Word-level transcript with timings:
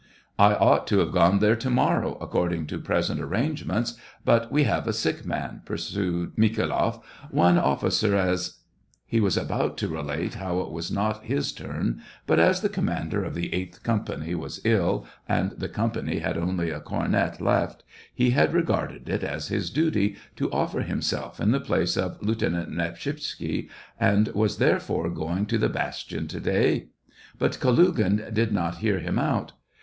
"I 0.49 0.55
ought 0.55 0.87
to 0.87 0.97
have 0.97 1.11
gone 1.11 1.37
there 1.37 1.55
to 1.55 1.69
morrow, 1.69 2.17
according 2.19 2.65
to 2.73 2.79
present 2.79 3.19
ar 3.21 3.27
rangements; 3.27 3.97
but 4.25 4.51
we 4.51 4.63
have 4.63 4.87
a 4.87 4.93
sick 4.93 5.27
man," 5.27 5.61
pursued 5.63 6.35
MikhaYloff," 6.37 7.03
one 7.29 7.59
officer, 7.59 8.15
as..." 8.15 8.61
He 9.05 9.19
was 9.19 9.37
about 9.37 9.77
to 9.77 9.87
relate 9.87 10.33
how 10.33 10.61
it 10.61 10.71
was 10.71 10.89
not 10.89 11.25
his 11.25 11.51
turn, 11.51 12.01
but, 12.25 12.39
as 12.39 12.61
the 12.61 12.67
commander 12.67 13.23
of 13.23 13.35
the 13.35 13.53
eighth 13.53 13.83
company 13.83 14.33
was 14.33 14.59
ill, 14.63 15.05
and 15.29 15.51
the 15.51 15.69
company 15.69 16.17
had 16.17 16.35
only 16.35 16.71
a 16.71 16.79
cornet 16.79 17.39
left, 17.39 17.83
he 18.11 18.31
had 18.31 18.49
^O 18.51 18.53
SEVASTOPOL 18.53 18.53
IN 18.53 18.53
MAY. 18.53 18.59
regarded 18.97 19.09
it 19.09 19.23
as 19.23 19.49
his 19.49 19.69
duty 19.69 20.15
to 20.35 20.49
offer 20.51 20.81
himself 20.81 21.39
in 21.39 21.51
the 21.51 21.59
place 21.59 21.95
of 21.95 22.17
Lieutenant 22.23 22.71
Nepshisetzky, 22.71 23.69
and 23.99 24.29
was, 24.29 24.57
there 24.57 24.79
fore, 24.79 25.11
going 25.11 25.45
to 25.45 25.59
the 25.59 25.69
bastion 25.69 26.25
to 26.29 26.39
day. 26.39 26.87
But 27.37 27.59
Kalugin 27.59 28.33
did 28.33 28.51
not 28.51 28.77
hear 28.79 28.97
him 28.97 29.19
out. 29.19 29.51